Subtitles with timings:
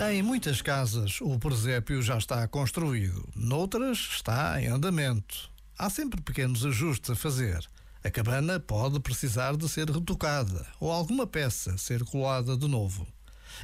[0.00, 5.50] Em muitas casas, o presépio já está construído, noutras está em andamento.
[5.76, 7.68] Há sempre pequenos ajustes a fazer.
[8.02, 13.06] A cabana pode precisar de ser retocada ou alguma peça ser colada de novo.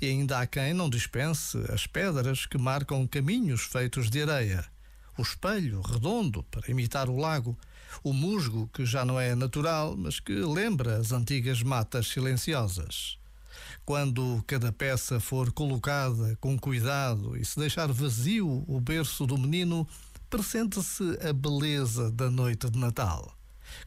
[0.00, 4.64] E ainda há quem não dispense as pedras que marcam caminhos feitos de areia,
[5.18, 7.56] o espelho redondo para imitar o lago,
[8.02, 13.21] o musgo que já não é natural, mas que lembra as antigas matas silenciosas.
[13.84, 19.86] Quando cada peça for colocada com cuidado e se deixar vazio o berço do menino,
[20.30, 23.36] pressente-se a beleza da noite de Natal.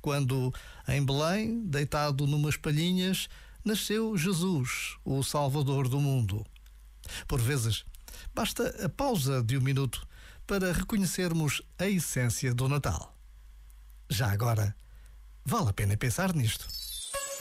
[0.00, 0.52] Quando,
[0.88, 3.28] em Belém, deitado numas palhinhas,
[3.64, 6.44] nasceu Jesus, o Salvador do mundo.
[7.26, 7.84] Por vezes,
[8.34, 10.06] basta a pausa de um minuto
[10.46, 13.16] para reconhecermos a essência do Natal.
[14.10, 14.76] Já agora,
[15.44, 16.66] vale a pena pensar nisto.